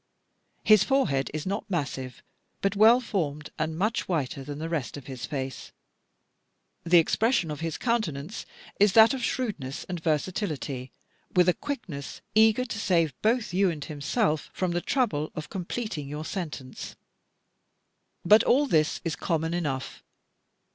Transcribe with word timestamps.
His 0.63 0.83
forehead 0.83 1.29
is 1.31 1.45
not 1.45 1.69
massive, 1.69 2.23
but 2.61 2.75
well 2.75 2.99
formed, 2.99 3.51
and 3.59 3.77
much 3.77 4.07
whiter 4.07 4.43
than 4.43 4.57
the 4.57 4.67
rest 4.67 4.97
of 4.97 5.05
his 5.05 5.27
face. 5.27 5.73
The 6.83 6.97
expression 6.97 7.51
of 7.51 7.59
his 7.59 7.77
countenance 7.77 8.47
is 8.79 8.93
that 8.93 9.13
of 9.13 9.23
shrewdness 9.23 9.83
and 9.83 9.99
versatility, 10.01 10.91
with 11.35 11.47
a 11.47 11.53
quickness 11.53 12.21
eager 12.33 12.65
to 12.65 12.79
save 12.79 13.13
both 13.21 13.53
you 13.53 13.69
and 13.69 13.85
himself 13.85 14.49
from 14.53 14.71
the 14.71 14.81
trouble 14.81 15.31
of 15.35 15.51
completing 15.51 16.07
your 16.07 16.25
sentence. 16.25 16.95
But 18.25 18.43
all 18.43 18.65
this 18.65 19.01
is 19.05 19.15
common 19.15 19.53
enough. 19.53 20.01